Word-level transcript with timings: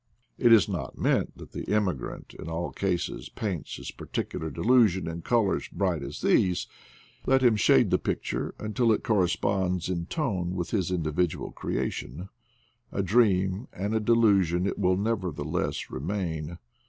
It 0.39 0.51
is 0.51 0.67
not 0.67 0.97
meant 0.97 1.37
that 1.37 1.51
the 1.51 1.71
immigrant 1.71 2.33
in 2.33 2.49
all 2.49 2.71
cases 2.71 3.29
paints 3.29 3.75
his 3.75 3.91
particular 3.91 4.49
delusion 4.49 5.07
in 5.07 5.21
colors 5.21 5.67
bright 5.67 6.01
as 6.01 6.21
these; 6.21 6.65
let 7.27 7.43
him 7.43 7.55
shade 7.55 7.91
the 7.91 7.99
picture 7.99 8.55
until 8.57 8.91
it 8.91 9.03
corresponds 9.03 9.89
in 9.89 10.07
tone 10.07 10.55
with 10.55 10.71
his 10.71 10.89
individual 10.89 11.51
creation— 11.51 12.29
a 12.91 13.03
dream 13.03 13.67
and 13.71 13.93
a 13.93 13.99
delu 14.01 14.43
sion 14.43 14.65
it 14.65 14.79
will 14.79 14.97
nevertheless 14.97 15.91
remain. 15.91 16.57